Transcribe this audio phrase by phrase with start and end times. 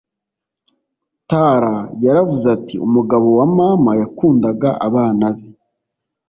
[1.29, 5.45] Tara yaravuze ati umugabo wa mama yakundaga abana be